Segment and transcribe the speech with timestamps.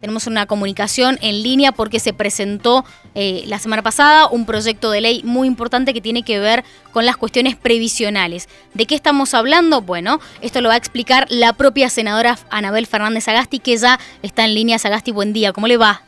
[0.00, 2.84] Tenemos una comunicación en línea porque se presentó
[3.16, 7.04] eh, la semana pasada un proyecto de ley muy importante que tiene que ver con
[7.04, 8.48] las cuestiones previsionales.
[8.74, 9.80] ¿De qué estamos hablando?
[9.80, 14.44] Bueno, esto lo va a explicar la propia senadora Anabel Fernández Agasti, que ya está
[14.44, 14.78] en línea.
[14.78, 16.02] Sagasti, buen día, ¿cómo le va?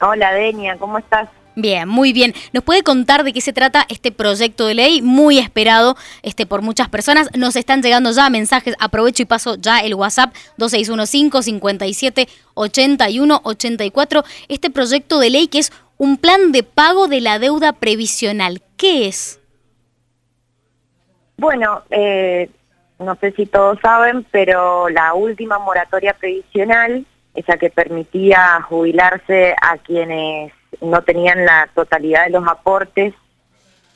[0.00, 1.28] Hola, Denia, ¿cómo estás?
[1.54, 2.32] Bien, muy bien.
[2.52, 6.62] ¿Nos puede contar de qué se trata este proyecto de ley muy esperado este, por
[6.62, 7.28] muchas personas?
[7.36, 8.74] Nos están llegando ya mensajes.
[8.80, 14.24] Aprovecho y paso ya el WhatsApp 2615 57 81 84.
[14.48, 18.62] Este proyecto de ley que es un plan de pago de la deuda previsional.
[18.76, 19.38] ¿Qué es?
[21.36, 22.50] Bueno, eh,
[22.98, 29.76] no sé si todos saben, pero la última moratoria previsional, esa que permitía jubilarse a
[29.78, 33.14] quienes no tenían la totalidad de los aportes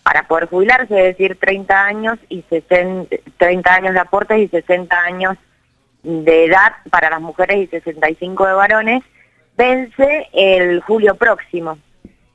[0.02, 4.96] para poder jubilarse, es decir, 30 años y 60, 30 años de aportes y 60
[4.96, 5.36] años
[6.02, 9.02] de edad para las mujeres y 65 de varones,
[9.56, 11.78] vence el julio próximo.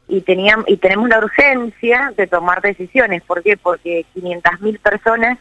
[0.09, 3.23] Y, teníamos, y tenemos la urgencia de tomar decisiones.
[3.23, 3.55] ¿Por qué?
[3.55, 5.37] Porque 500.000 personas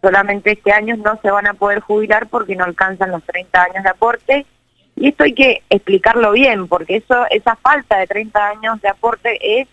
[0.00, 3.84] solamente este año no se van a poder jubilar porque no alcanzan los 30 años
[3.84, 4.46] de aporte
[4.96, 9.60] y esto hay que explicarlo bien, porque eso, esa falta de 30 años de aporte
[9.60, 9.68] es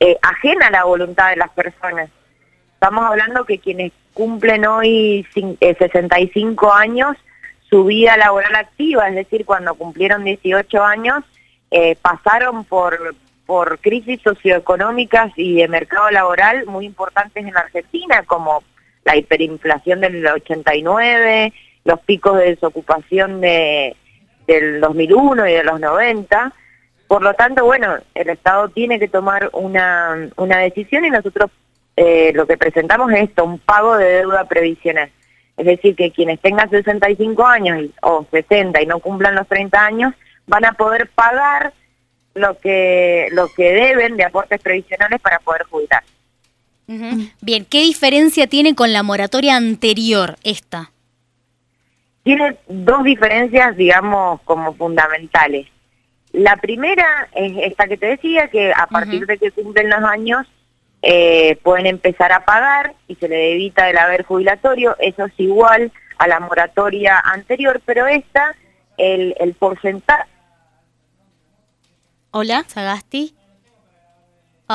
[0.00, 2.10] eh, ajena a la voluntad de las personas.
[2.74, 5.26] Estamos hablando que quienes cumplen hoy
[5.60, 7.16] 65 eh, años,
[7.68, 11.22] su vida laboral activa, es decir, cuando cumplieron 18 años,
[11.70, 13.14] eh, pasaron por,
[13.46, 18.62] por crisis socioeconómicas y de mercado laboral muy importantes en Argentina, como
[19.04, 21.52] la hiperinflación del 89,
[21.84, 23.96] los picos de desocupación de,
[24.46, 26.52] del 2001 y de los 90.
[27.06, 31.50] Por lo tanto, bueno, el Estado tiene que tomar una, una decisión y nosotros
[31.96, 35.10] eh, lo que presentamos es esto, un pago de deuda previsional.
[35.56, 40.14] Es decir, que quienes tengan 65 años o 60 y no cumplan los 30 años,
[40.46, 41.72] van a poder pagar
[42.34, 46.02] lo que, lo que deben de aportes previsionales para poder jubilar.
[47.40, 50.92] Bien, ¿qué diferencia tiene con la moratoria anterior esta?
[52.22, 55.66] Tiene dos diferencias, digamos, como fundamentales.
[56.32, 60.46] La primera es esta que te decía, que a partir de que cumplen los años
[61.02, 65.92] eh, pueden empezar a pagar y se le evita el haber jubilatorio, eso es igual
[66.18, 68.54] a la moratoria anterior, pero esta,
[68.96, 70.30] el, el porcentaje...
[72.30, 73.34] Hola, Sagasti.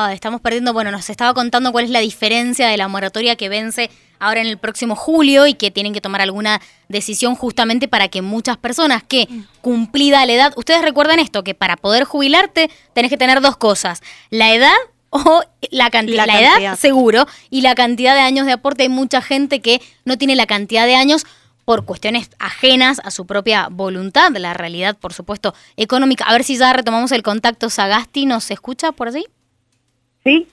[0.00, 3.48] Ah, estamos perdiendo, bueno, nos estaba contando cuál es la diferencia de la moratoria que
[3.48, 8.06] vence ahora en el próximo julio y que tienen que tomar alguna decisión justamente para
[8.06, 9.26] que muchas personas que
[9.60, 14.00] cumplida la edad, ustedes recuerdan esto, que para poder jubilarte tenés que tener dos cosas,
[14.30, 14.76] la edad
[15.10, 15.42] o
[15.72, 18.84] la, cantidad, la, edad seguro y la cantidad de años de aporte.
[18.84, 21.26] Hay mucha gente que no tiene la cantidad de años
[21.64, 26.22] por cuestiones ajenas a su propia voluntad, la realidad, por supuesto, económica.
[26.26, 27.68] A ver si ya retomamos el contacto.
[27.68, 29.26] Sagasti, ¿nos escucha por allí?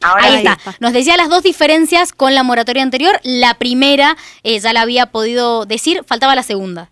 [0.02, 0.58] Ahora ahí está.
[0.80, 3.20] Nos decía las dos diferencias con la moratoria anterior.
[3.24, 6.90] La primera eh, ya la había podido decir, faltaba la segunda.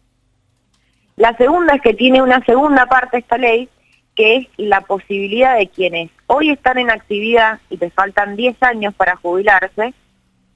[1.15, 3.69] La segunda es que tiene una segunda parte esta ley,
[4.15, 8.93] que es la posibilidad de quienes hoy están en actividad y te faltan 10 años
[8.95, 9.93] para jubilarse,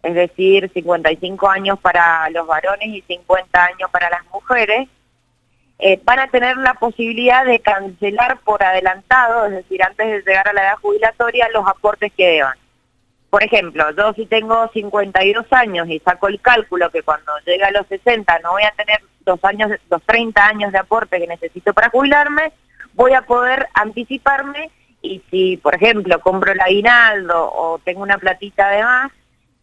[0.03, 4.87] es decir, 55 años para los varones y 50 años para las mujeres,
[5.79, 10.47] eh, van a tener la posibilidad de cancelar por adelantado, es decir, antes de llegar
[10.47, 12.57] a la edad jubilatoria, los aportes que deban.
[13.29, 17.71] Por ejemplo, yo si tengo 52 años y saco el cálculo que cuando llegue a
[17.71, 21.73] los 60 no voy a tener los, años, los 30 años de aporte que necesito
[21.73, 22.53] para jubilarme,
[22.93, 24.71] voy a poder anticiparme
[25.01, 29.11] y si, por ejemplo, compro el aguinaldo o tengo una platita de más,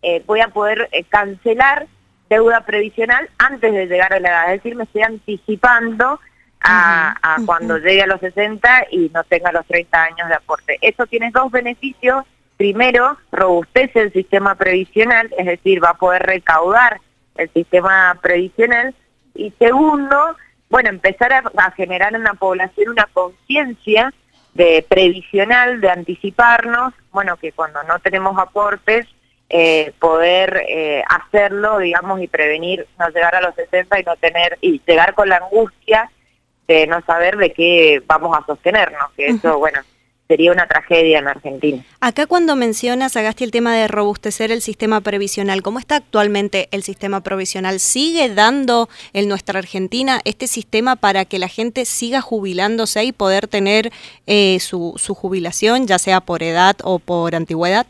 [0.02, 1.86] eh, voy a poder eh, cancelar
[2.28, 6.20] deuda previsional antes de llegar a la edad, es decir, me estoy anticipando
[6.64, 10.78] a, cuando llegue a los 60 y no tenga los 30 años de aporte.
[10.80, 12.24] Eso tiene dos beneficios.
[12.56, 17.00] Primero, robustece el sistema previsional, es decir, va a poder recaudar
[17.36, 18.94] el sistema previsional.
[19.34, 20.36] Y segundo,
[20.70, 24.12] bueno, empezar a, generar en la población una conciencia
[24.54, 29.06] de previsional, de anticiparnos, bueno, que cuando no tenemos aportes,
[29.50, 34.58] eh, poder eh, hacerlo, digamos, y prevenir no llegar a los 60 y no tener,
[34.60, 36.10] y llegar con la angustia
[36.66, 39.80] de no saber de qué vamos a sostenernos, que eso, bueno,
[40.28, 41.84] sería una tragedia en Argentina.
[42.00, 46.82] Acá cuando mencionas, Agasti, el tema de robustecer el sistema previsional, ¿cómo está actualmente el
[46.82, 47.78] sistema provisional?
[47.80, 53.48] ¿Sigue dando en nuestra Argentina este sistema para que la gente siga jubilándose y poder
[53.48, 53.92] tener
[54.26, 57.86] eh, su, su jubilación, ya sea por edad o por antigüedad?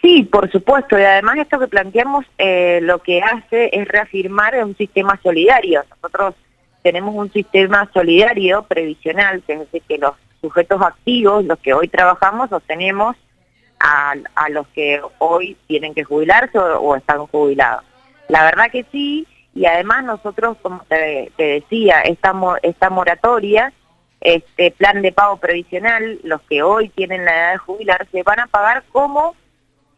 [0.00, 4.76] Sí, por supuesto, y además esto que planteamos eh, lo que hace es reafirmar un
[4.76, 5.84] sistema solidario.
[5.90, 6.34] Nosotros
[6.82, 11.88] tenemos un sistema solidario previsional, que es decir, que los sujetos activos, los que hoy
[11.88, 13.16] trabajamos, sostenemos
[13.80, 14.14] a,
[14.50, 17.84] los que hoy tienen que jubilarse o, están jubilados.
[18.28, 23.72] La verdad que sí, y además nosotros, como te, decía, esta, esta moratoria,
[24.20, 28.46] este plan de pago previsional, los que hoy tienen la edad de jubilarse, van a
[28.46, 29.34] pagar como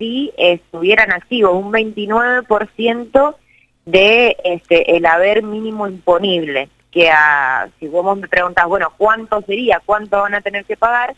[0.00, 3.37] si estuvieran activos, un 29%
[3.85, 9.82] de este, el haber mínimo imponible, que a, si vos me preguntas, bueno, ¿cuánto sería?
[9.85, 11.14] ¿Cuánto van a tener que pagar?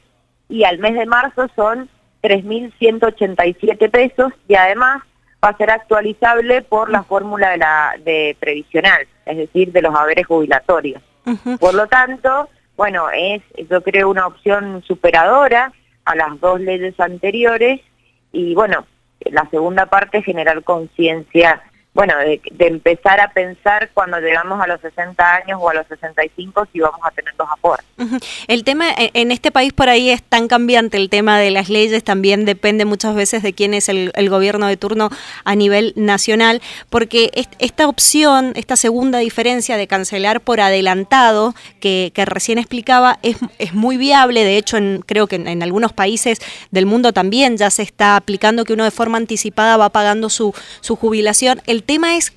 [0.49, 1.88] Y al mes de marzo son
[2.23, 5.02] 3.187 pesos y además
[5.43, 9.94] va a ser actualizable por la fórmula de la de previsional, es decir, de los
[9.94, 11.00] haberes jubilatorios.
[11.61, 15.73] Por lo tanto, bueno, es yo creo una opción superadora
[16.05, 17.81] a las dos leyes anteriores
[18.32, 18.87] y bueno,
[19.20, 21.62] la segunda parte generar conciencia
[21.94, 26.67] bueno, de, empezar a pensar cuando llegamos a los 60 años o a los 65
[26.73, 27.87] si vamos a tener los aportes.
[28.49, 31.69] El tema, e, en este país por ahí es tan cambiante el tema de las
[31.69, 35.11] leyes, también depende muchas veces de quién es el, gobierno de turno
[35.44, 42.56] a nivel nacional, porque esta opción, esta segunda diferencia de cancelar por adelantado que, recién
[42.56, 46.39] explicaba, es, muy viable, de hecho en, creo que en, algunos países
[46.71, 50.55] del mundo también ya se está aplicando que uno de forma anticipada va pagando su,
[50.81, 51.61] su jubilación.
[51.82, 52.32] Tema es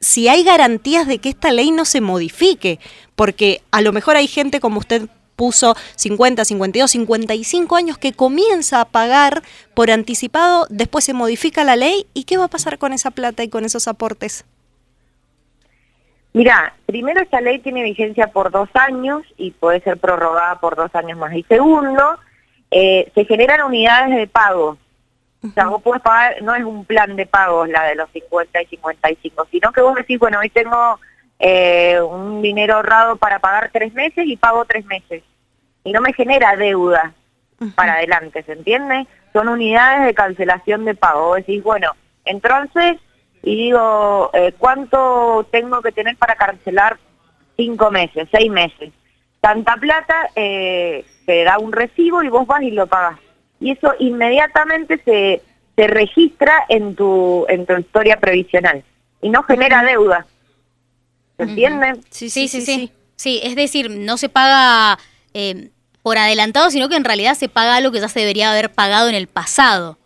[0.00, 2.78] si hay garantías de que esta ley no se modifique,
[3.14, 8.82] porque a lo mejor hay gente como usted puso 50, 52, 55 años que comienza
[8.82, 9.42] a pagar
[9.74, 13.42] por anticipado, después se modifica la ley y ¿qué va a pasar con esa plata
[13.42, 14.44] y con esos aportes?
[16.32, 20.94] Mira, primero esta ley tiene vigencia por dos años y puede ser prorrogada por dos
[20.94, 21.34] años más.
[21.34, 22.18] Y segundo,
[22.70, 24.78] eh, se generan unidades de pago
[25.42, 28.60] o sea, vos podés pagar, no es un plan de pagos la de los 50
[28.60, 31.00] y 55, sino que vos decís, bueno, hoy tengo
[31.38, 35.22] eh, un dinero ahorrado para pagar tres meses y pago tres meses.
[35.82, 37.14] Y no me genera deuda
[37.74, 39.06] para adelante, ¿se entiende?
[39.32, 41.28] Son unidades de cancelación de pago.
[41.28, 41.92] Vos decís, bueno,
[42.26, 42.98] entonces,
[43.42, 46.98] y digo, eh, ¿cuánto tengo que tener para cancelar
[47.56, 48.92] cinco meses, seis meses?
[49.40, 53.18] Tanta plata, eh, te da un recibo y vos vas y lo pagas
[53.60, 55.42] y eso inmediatamente se,
[55.76, 58.82] se registra en tu, en tu historia previsional
[59.22, 60.26] y no genera deuda.
[61.36, 62.00] ¿Se entiende?
[62.10, 64.98] Sí sí, sí sí, sí, es decir, no se paga
[65.32, 65.70] eh,
[66.02, 69.08] por adelantado, sino que en realidad se paga lo que ya se debería haber pagado
[69.08, 69.98] en el pasado.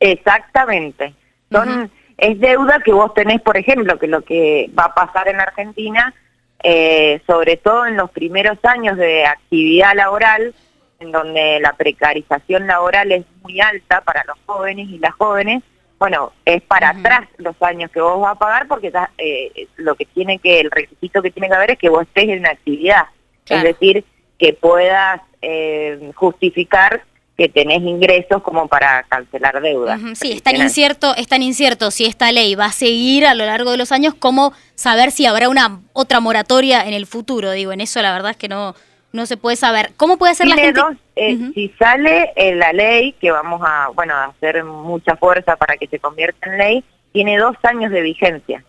[0.00, 1.14] Exactamente.
[1.50, 5.40] Son, Es deuda que vos tenés, por ejemplo, que lo que va a pasar en
[5.40, 6.14] Argentina,
[6.62, 10.54] eh, sobre todo en los primeros años de actividad laboral,
[11.00, 15.62] en donde la precarización laboral es muy alta para los jóvenes y las jóvenes,
[15.98, 20.04] bueno, es para atrás los años que vos vas a pagar porque eh, lo que
[20.06, 23.04] tiene que, el requisito que tiene que haber es que vos estés en actividad,
[23.48, 24.04] es decir,
[24.38, 27.02] que puedas eh, justificar
[27.36, 30.00] que tenés ingresos como para cancelar deudas.
[30.14, 33.44] Sí, es tan incierto, es tan incierto si esta ley va a seguir a lo
[33.44, 37.50] largo de los años como saber si habrá una otra moratoria en el futuro.
[37.50, 38.74] Digo, en eso la verdad es que no
[39.14, 39.92] no se puede saber.
[39.96, 40.80] ¿Cómo puede ser la gente?
[41.16, 45.86] Eh, si sale la ley, que vamos a, bueno, a hacer mucha fuerza para que
[45.86, 48.64] se convierta en ley, tiene dos años de vigencia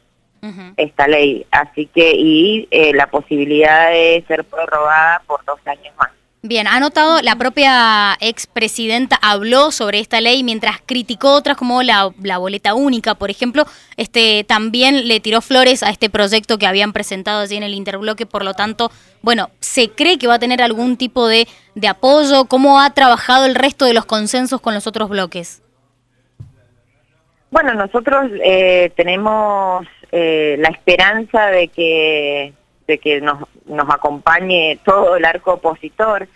[0.78, 6.12] esta ley, así que y eh, la posibilidad de ser prorrogada por dos años más.
[6.48, 12.12] Bien, ha notado, la propia expresidenta habló sobre esta ley mientras criticó otras como la,
[12.38, 13.66] boleta única, por ejemplo,
[13.98, 18.28] este también le tiró flores a este proyecto que habían presentado allí en el interbloque,
[18.28, 18.92] por lo tanto,
[19.24, 21.48] bueno, ¿se cree que va a tener algún tipo de,
[21.90, 22.46] apoyo?
[22.46, 25.64] ¿Cómo ha trabajado el resto de los consensos con los otros bloques?
[27.50, 32.54] Bueno, nosotros eh, tenemos eh, la esperanza de que
[32.88, 36.28] de que nos, nos acompañe todo el arco opositor.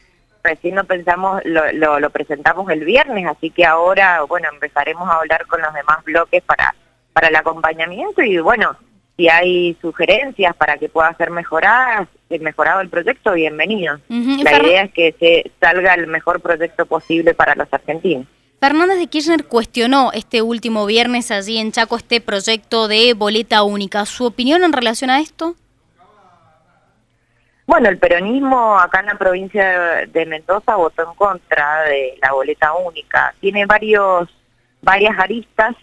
[0.44, 5.46] Recién lo pensamos, lo, lo, presentamos el viernes, así que ahora, bueno, empezaremos a hablar
[5.48, 6.75] con los demás bloques para,
[7.13, 8.75] para el acompañamiento y bueno,
[9.18, 14.00] si hay sugerencias para que pueda ser mejoradas, eh, mejorado el proyecto, bienvenido.
[14.08, 18.27] La idea es que se salga el mejor proyecto posible para los argentinos.
[18.62, 24.06] Fernández de Kirchner cuestionó este último viernes allí en Chaco este proyecto de boleta única.
[24.06, 25.56] ¿Su opinión en relación a esto?
[27.69, 32.73] Bueno, el peronismo acá en la provincia de Mendoza votó en contra de la boleta
[32.73, 33.35] única.
[33.39, 34.27] Tiene varios,
[34.81, 35.75] varias aristas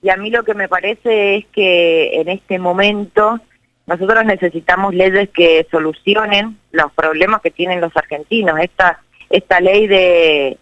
[0.00, 3.38] y a mí lo que me parece es que en este momento
[3.86, 8.58] nosotros necesitamos leyes que solucionen los problemas que tienen los argentinos.
[8.58, 10.56] Esta, esta ley de,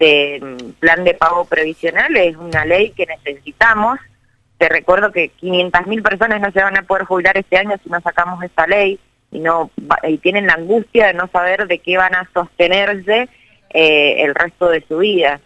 [0.00, 4.00] de plan de pago previsional es una ley que necesitamos.
[4.58, 8.00] Te recuerdo que 500.000 personas no se van a poder jubilar este año si no
[8.00, 8.98] sacamos esta ley
[9.34, 9.70] y no
[10.04, 13.28] y tienen la angustia de no saber de qué van a sostenerse
[13.70, 15.40] eh, el resto de su vida.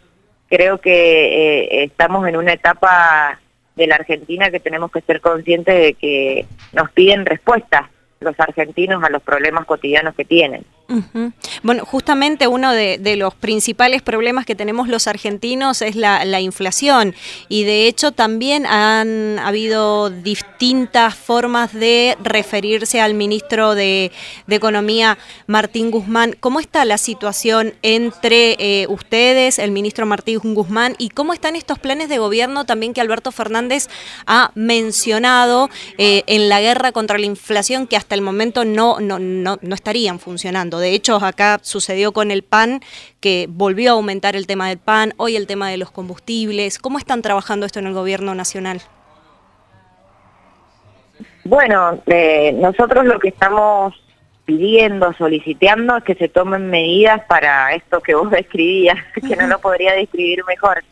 [0.48, 3.40] Creo que eh, estamos en una etapa
[3.74, 7.82] de la Argentina que tenemos que ser conscientes de que nos piden respuestas
[8.20, 10.64] los argentinos a los problemas cotidianos que tienen.
[11.62, 17.14] Bueno, justamente uno de, los principales problemas que tenemos los argentinos es la, inflación
[17.48, 24.12] y de hecho también han habido distintas formas de referirse al ministro de,
[24.48, 26.34] Economía, Martín Guzmán.
[26.40, 31.78] ¿Cómo está la situación entre eh, ustedes, el ministro Martín Guzmán, y cómo están estos
[31.78, 33.88] planes de gobierno también que Alberto Fernández
[34.26, 39.18] ha mencionado eh, en la guerra contra la inflación que hasta el momento no, no,
[39.18, 40.77] no, no estarían funcionando?
[40.78, 42.80] De hecho, acá sucedió con el pan,
[43.20, 46.78] que volvió a aumentar el tema del pan, hoy el tema de los combustibles.
[46.78, 48.82] ¿Cómo están trabajando esto en el gobierno nacional?
[51.44, 53.94] Bueno, eh, nosotros lo que estamos
[54.44, 59.58] pidiendo, solicitando es que se tomen medidas para esto que vos describías, que no lo
[59.58, 60.84] podría describir mejor.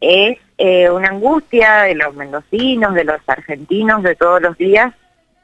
[0.00, 4.94] Es eh, una angustia de los mendocinos, de los argentinos de todos los días,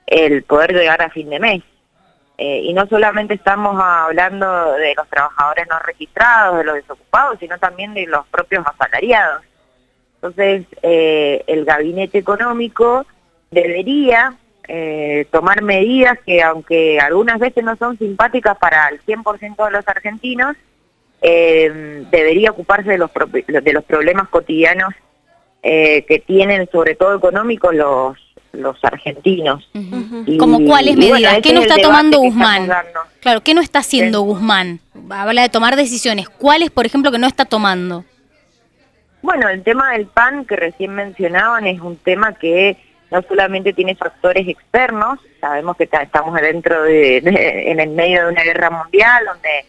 [0.07, 1.63] el poder llegar a fin de mes.
[2.39, 7.59] Eh, y no solamente estamos hablando de los trabajadores no registrados, de los desocupados, sino
[7.59, 9.43] también de los propios asalariados.
[10.17, 13.05] Entonces, eh, el gabinete económico
[13.51, 14.35] debería
[14.67, 19.87] eh, tomar medidas que, aunque algunas veces no son simpáticas para el 100% de los
[19.87, 20.57] argentinos,
[21.21, 24.93] debería ocuparse de los, de los problemas cotidianos
[25.63, 29.69] que tienen, sobre todo económicos, los, los argentinos.
[30.39, 31.41] ¿Como cuáles medidas?
[31.43, 32.71] ¿Qué no está tomando Guzmán?
[33.21, 34.81] Claro, ¿qué no está haciendo Guzmán?
[35.11, 36.29] Habla de tomar decisiones.
[36.29, 38.05] ¿Cuáles, por ejemplo, que no está tomando?
[39.23, 42.77] Bueno, el tema del PAN que recién mencionaban es un tema que
[43.11, 48.43] no solamente tiene factores externos, sabemos que estamos dentro de, en el medio de una
[48.43, 49.67] guerra mundial donde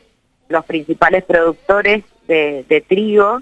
[0.47, 3.41] los principales productores de, de trigo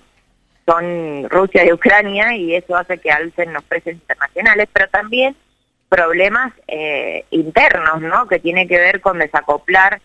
[0.66, 5.36] son Rusia y Ucrania y eso hace que alcen los precios internacionales, pero también
[5.90, 8.28] problemas eh, internos, ¿no?
[8.28, 10.02] Que tiene que ver con desacoplar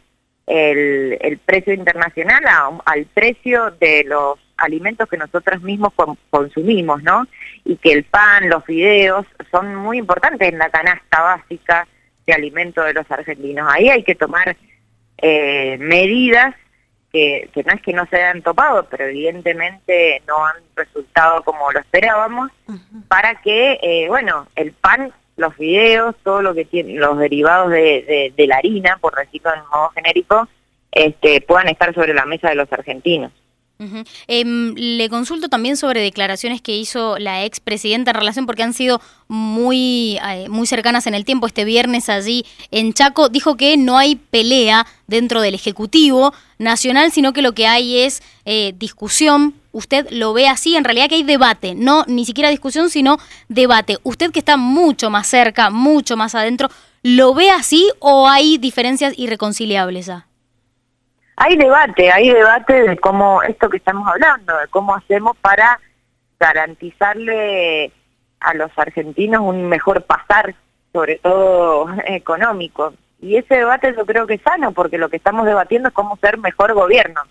[0.46, 2.44] el, precio internacional
[2.84, 5.92] al precio de los alimentos que nosotros mismos
[6.30, 7.26] consumimos, ¿no?
[7.64, 11.86] Y que el pan, los fideos son muy importantes en la canasta básica
[12.26, 13.68] de alimentos de los argentinos.
[13.70, 14.56] Ahí hay que tomar
[15.18, 16.54] eh, medidas
[17.52, 21.80] que, no es que no se hayan topado, pero evidentemente no han resultado como lo
[21.80, 22.50] esperábamos,
[23.08, 28.32] para que, eh, bueno, el pan, los videos, todo lo que tiene, los derivados de,
[28.36, 30.48] la harina, por decirlo en modo genérico,
[30.92, 33.32] este, puedan estar sobre la mesa de los argentinos.
[34.26, 39.00] Em, le consulto también sobre declaraciones que hizo la expresidenta en relación, porque han sido
[39.28, 41.46] muy, eh, muy cercanas en el tiempo.
[41.46, 47.32] Este viernes allí en Chaco dijo que no hay pelea dentro del Ejecutivo Nacional, sino
[47.32, 49.54] que lo que hay es eh, discusión.
[49.72, 53.18] Usted lo ve así, en realidad que hay debate, no ni siquiera discusión, sino
[53.48, 53.98] debate.
[54.04, 56.70] Usted que está mucho más cerca, mucho más adentro,
[57.02, 60.08] ¿lo ve así o hay diferencias irreconciliables?
[60.08, 60.26] Ah?
[61.36, 65.78] Hay debate, hay debate de cómo, esto que estamos hablando, de cómo hacemos para
[66.40, 67.92] garantizarle
[68.40, 70.54] a los argentinos un mejor pasar,
[70.92, 72.94] sobre todo económico.
[73.20, 76.16] Y ese debate yo creo que es sano, porque lo que estamos debatiendo es cómo
[76.16, 77.22] ser mejor gobierno.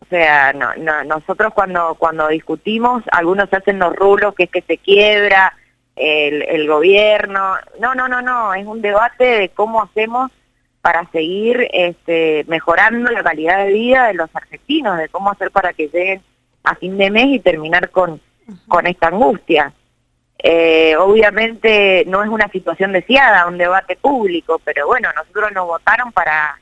[0.00, 4.62] O sea, no, no, nosotros cuando, cuando discutimos, algunos hacen los rulos, que es que
[4.62, 5.54] se quiebra
[5.94, 7.56] el, el gobierno.
[7.78, 10.32] No, no, no, no, es un debate de cómo hacemos
[10.82, 15.72] para seguir este, mejorando la calidad de vida de los argentinos, de cómo hacer para
[15.72, 16.22] que lleguen
[16.64, 18.20] a fin de mes y terminar con,
[18.66, 19.72] con esta angustia.
[20.42, 26.12] Eh, obviamente no es una situación deseada, un debate público, pero bueno, nosotros nos votaron
[26.12, 26.58] para,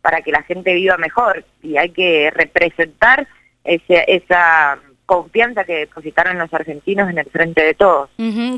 [0.00, 3.28] para que la gente viva mejor y hay que representar
[3.64, 8.10] ese, esa confianza que depositaron los argentinos en el frente de todos.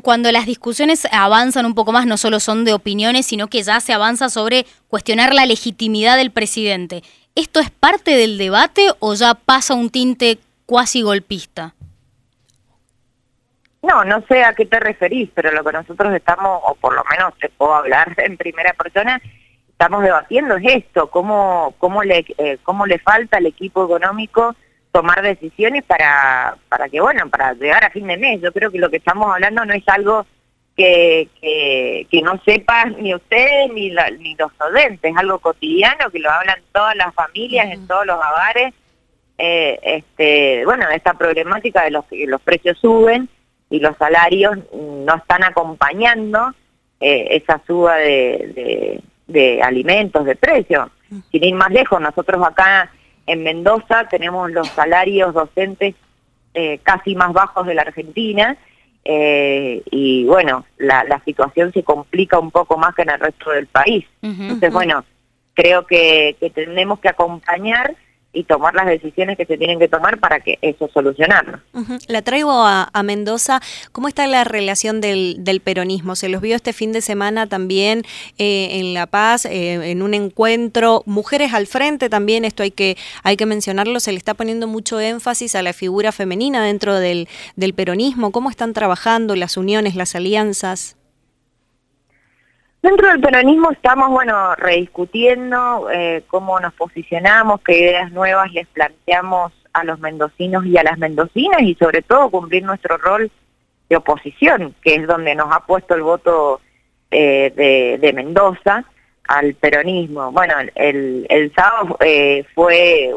[0.02, 3.78] Cuando las discusiones avanzan un poco más, no solo son de opiniones, sino que ya
[3.78, 7.04] se avanza sobre cuestionar la legitimidad del presidente.
[7.36, 11.76] ¿Esto es parte del debate o ya pasa un tinte cuasi golpista?
[13.82, 17.04] No, no sé a qué te referís, pero lo que nosotros estamos, o por lo
[17.12, 19.22] menos te puedo hablar en primera persona,
[19.68, 24.56] estamos debatiendo es esto, cómo, cómo, le, eh, cómo le falta al equipo económico
[24.92, 28.40] tomar decisiones para, para que, bueno, para llegar a fin de mes.
[28.40, 30.26] Yo creo que lo que estamos hablando no es algo
[30.76, 31.28] que,
[32.10, 36.58] que, no sepan ni ustedes ni, ni los docentes, es algo cotidiano que lo hablan
[36.72, 38.72] todas las familias, en todos los hogares.
[39.38, 43.28] Eh, este, bueno, esta problemática de los que los precios suben
[43.68, 46.52] y los salarios no están acompañando
[46.98, 50.88] eh, esa suba de, de alimentos, de precios.
[51.30, 52.90] Sin ir más lejos, nosotros acá
[53.30, 55.94] en Mendoza tenemos los salarios docentes
[56.52, 58.56] eh, casi más bajos de la Argentina
[59.04, 63.50] eh, y bueno, la, la, situación se complica un poco más que en el resto
[63.50, 64.04] del país.
[64.20, 65.04] Entonces, bueno,
[65.54, 67.94] creo que, que tenemos que acompañar
[68.32, 71.58] y tomar las decisiones que se tienen que tomar para que eso solucionarlo.
[72.06, 73.60] La traigo a, Mendoza.
[73.92, 76.14] ¿Cómo está la relación del, del, peronismo?
[76.14, 78.02] Se los vio este fin de semana también
[78.38, 81.02] eh, en La Paz, eh, en un encuentro.
[81.06, 85.00] Mujeres al frente también, esto hay que, hay que mencionarlo, se le está poniendo mucho
[85.00, 88.30] énfasis a la figura femenina dentro del, del peronismo.
[88.30, 90.96] ¿Cómo están trabajando las uniones, las alianzas?
[92.82, 99.52] Dentro del peronismo estamos, bueno, rediscutiendo eh, cómo nos posicionamos, qué ideas nuevas les planteamos
[99.72, 103.30] a los mendocinos y a las mendocinas y sobre todo cumplir nuestro rol
[103.88, 106.60] de oposición, que es donde nos ha puesto el voto
[107.10, 108.84] eh, de, Mendoza
[109.28, 110.32] al peronismo.
[110.32, 113.12] Bueno, el, el sábado eh, fue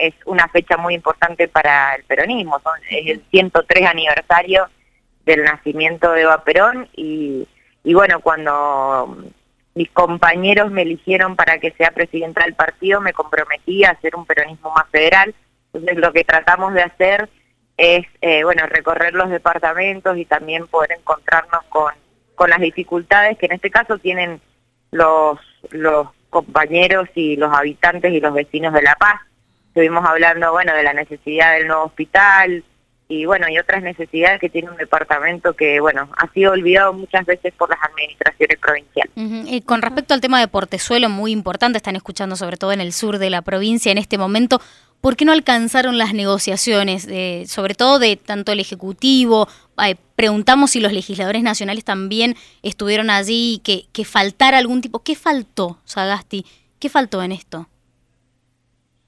[0.00, 4.68] es una fecha muy importante para el peronismo, Son, es el 103 aniversario
[5.26, 7.46] del nacimiento de Eva Perón y
[7.84, 9.16] y bueno, cuando
[9.74, 14.26] mis compañeros me eligieron para que sea presidenta del partido, me comprometí a hacer un
[14.26, 15.34] peronismo más federal.
[15.72, 17.28] Entonces lo que tratamos de hacer
[17.76, 21.94] es, eh, bueno, recorrer los departamentos y también poder encontrarnos con,
[22.34, 24.40] con las dificultades que en este caso tienen
[24.90, 25.38] los,
[25.70, 29.20] los compañeros y los habitantes y los vecinos de La Paz.
[29.68, 32.64] Estuvimos hablando, bueno, de la necesidad del nuevo hospital,
[33.10, 37.26] y bueno, y otras necesidades que tiene un departamento que, bueno, ha sido olvidado muchas
[37.26, 39.12] veces por las administraciones provinciales.
[39.52, 42.92] Y con respecto al tema de Portezuelo, muy importante, están escuchando sobre todo en el
[42.92, 44.60] sur de la provincia en este momento,
[45.00, 47.08] ¿por qué no alcanzaron las negociaciones,
[47.50, 49.48] sobre todo de tanto el Ejecutivo?
[50.14, 55.78] preguntamos si los legisladores nacionales también estuvieron allí, que, que faltara algún tipo, ¿qué faltó,
[55.84, 56.44] Sagasti?
[56.78, 57.66] ¿Qué faltó en esto?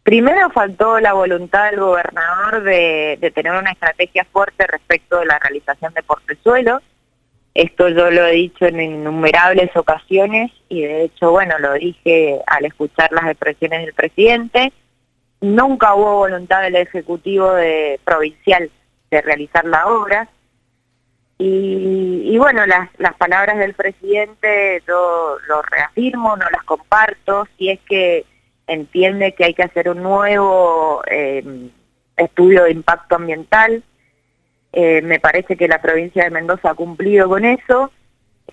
[0.02, 5.94] Primero faltó la voluntad del gobernador de, tener una estrategia fuerte respecto de la realización
[5.94, 6.80] de portezuelo.
[7.54, 12.64] Esto yo lo he dicho en innumerables ocasiones y de hecho, bueno, lo dije al
[12.64, 14.72] escuchar las expresiones del presidente.
[15.40, 17.52] Nunca hubo voluntad del Ejecutivo
[18.04, 18.70] provincial
[19.10, 20.28] de realizar la obra.
[21.38, 27.46] Y, y bueno, las, las palabras del presidente yo lo reafirmo, no las comparto.
[27.56, 28.24] Si es que
[28.66, 31.70] entiende que hay que hacer un nuevo eh,
[32.16, 33.82] estudio de impacto ambiental.
[34.72, 37.90] Eh, me parece que la provincia de Mendoza ha cumplido con eso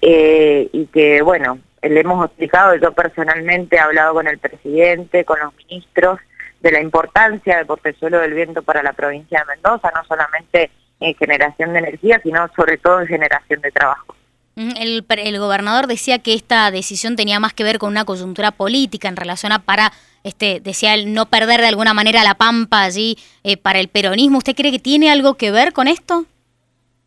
[0.02, 5.40] eh, y que, bueno, le hemos explicado, yo personalmente he hablado con el presidente, con
[5.40, 6.20] los ministros,
[6.62, 11.16] de la importancia del portezuelo del viento para la provincia de Mendoza, no solamente en
[11.16, 14.16] generación de energía, sino sobre todo en generación de trabajo.
[14.60, 19.08] El, el, gobernador decía que esta decisión tenía más que ver con una coyuntura política
[19.08, 19.94] en relación a para,
[20.26, 24.40] este, decía él, no perder de alguna manera la pampa allí eh, para el peronismo.
[24.40, 26.26] ¿Usted cree que tiene algo que ver con esto?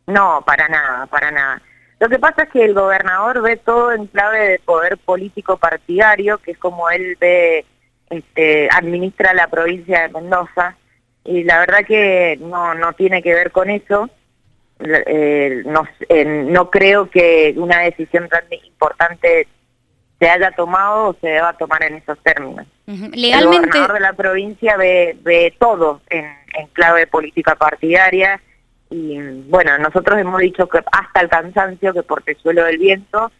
[0.07, 1.61] No, para nada, para nada.
[1.99, 6.39] Lo que pasa es que el gobernador ve todo en clave de poder político partidario,
[6.39, 7.65] que es como él ve,
[8.09, 10.75] este, administra la provincia de Mendoza,
[11.23, 14.09] y la verdad que no, no tiene que ver con eso
[14.83, 15.87] eh, no,
[16.51, 19.47] no creo que una decisión tan importante
[20.19, 22.65] se haya tomado o se deba tomar en esos términos.
[22.85, 23.27] Legalmente...
[23.37, 28.39] El gobernador de la provincia ve, ve todo en, en clave de política partidaria
[28.93, 29.19] y
[29.49, 33.31] bueno, nosotros hemos dicho que hasta el cansancio que Portezuelo del Viento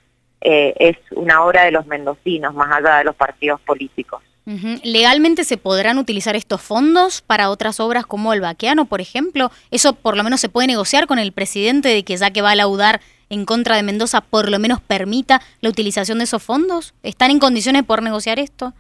[0.42, 4.24] eh, es una obra de los mendocinos, más allá de los partidos políticos.
[4.46, 9.52] ¿Legalmente se podrán utilizar estos fondos para otras obras como el vaqueano, por ejemplo?
[9.72, 12.52] ¿Eso por lo menos se puede negociar con el presidente de que ya que va
[12.52, 16.94] a laudar en contra de Mendoza, por lo menos permita la utilización de esos fondos?
[17.04, 18.74] ¿Están en condiciones por negociar esto?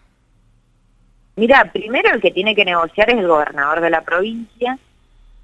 [1.38, 4.78] Mira, primero el que tiene que negociar es el gobernador de la provincia.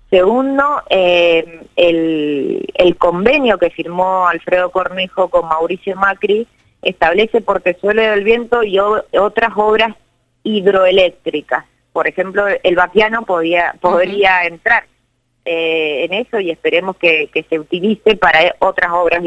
[0.09, 6.45] Segundo, eh, el, el convenio que firmó Alfredo Cornejo con Mauricio Macri
[6.81, 9.95] establece porque suele del viento y otras obras
[10.43, 11.65] hidroeléctricas.
[11.91, 14.85] Por ejemplo, el vaquiano podía, podría entrar
[15.45, 19.21] eh, en eso y esperemos que, se utilice para otras obras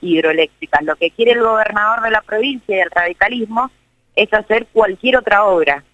[0.00, 0.82] hidroeléctricas.
[0.82, 3.70] Lo que quiere el gobernador de la provincia y el radicalismo
[4.16, 5.84] es hacer cualquier otra obra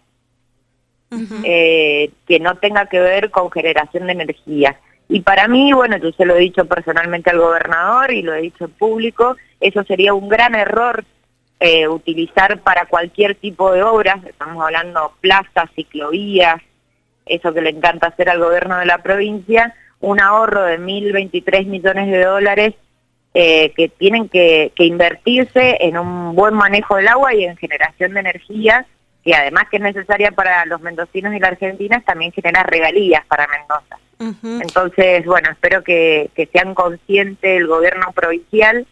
[1.43, 4.79] eh, que no tenga que ver con generación de energía.
[5.09, 8.43] Y para mí, bueno, yo se lo he dicho personalmente al gobernador y lo he
[8.43, 11.05] dicho en público, eso sería un gran error
[11.61, 16.61] eh, utilizar para cualquier tipo de obras, estamos hablando plazas, ciclovías,
[17.27, 22.11] eso que le encanta hacer al gobierno de la provincia, un ahorro de 1.023 millones
[22.11, 22.75] de dólares
[23.35, 28.21] eh, que tienen que, invertirse en un buen manejo del agua y en generación de
[28.21, 28.87] energía,
[29.23, 33.47] que además que es necesaria para los mendocinos y la Argentina, también genera regalías para
[33.47, 33.99] Mendoza.
[34.63, 38.87] Entonces, bueno, espero que, sean conscientes el gobierno provincial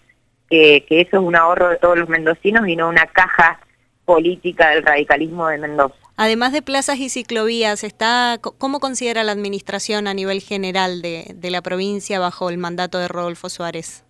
[0.51, 3.61] que, que eso es un ahorro de todos los mendocinos y no una caja
[4.05, 5.95] política del radicalismo de Mendoza.
[6.21, 11.63] Además de plazas y ciclovías, está, ¿cómo considera la administración a nivel general de, la
[11.63, 14.05] provincia bajo el mandato de Rodolfo Suárez?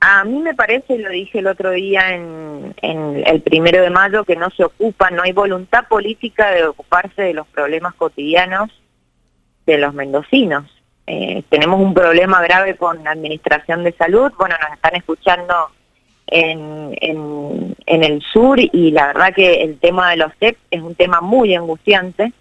[0.00, 4.36] A mí me parece, lo dije el otro día en, el primero de mayo, que
[4.36, 8.70] no se ocupa, no hay voluntad política de ocuparse de los problemas cotidianos
[9.66, 10.64] de los mendocinos.
[11.14, 15.68] Eh, tenemos un problema grave con la administración de salud, bueno, nos están escuchando
[16.26, 20.94] en, en, el sur y la verdad que el tema de los TEP es un
[20.94, 22.32] tema muy angustiante.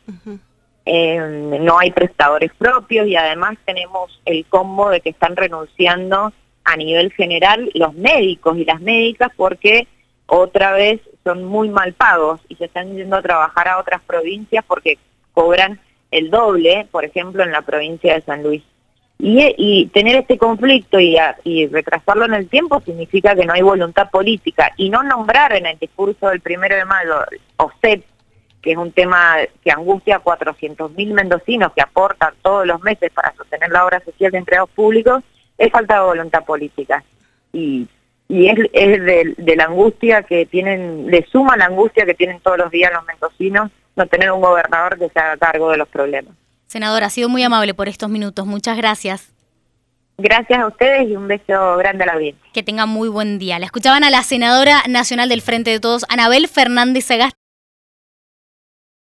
[0.86, 6.32] Eh, no hay prestadores propios y además tenemos el combo de que están renunciando
[6.64, 9.86] a nivel general los médicos y las médicas porque
[10.28, 14.64] otra vez son muy mal pagos y se están yendo a trabajar a otras provincias
[14.66, 14.98] porque
[15.34, 18.62] cobran el doble, por ejemplo, en la provincia de San Luis.
[19.24, 24.72] Y, tener este conflicto y, retrasarlo en el tiempo significa que no hay voluntad política.
[24.78, 27.14] Y no nombrar en el discurso del primero de mayo
[27.58, 28.04] OSEP,
[28.62, 33.34] que es un tema que angustia a 400.000 mendocinos que aportan todos los meses para
[33.36, 35.24] sostener la obra social de empleados públicos,
[35.58, 37.04] es falta de voluntad política.
[37.54, 37.88] Y,
[38.28, 42.72] es, de, de, la angustia que tienen, le suma la angustia que tienen todos los
[42.72, 46.34] días los mendocinos no tener un gobernador que se haga cargo de los problemas.
[46.68, 48.46] Senadora, ha sido muy amable por estos minutos.
[48.46, 49.34] Muchas gracias.
[50.18, 52.42] Gracias a ustedes y un beso grande a la audiencia.
[52.54, 53.60] Que tengan muy buen día.
[53.60, 57.41] La escuchaban a la senadora nacional del Frente de Todos, Anabel Fernández Sagasti.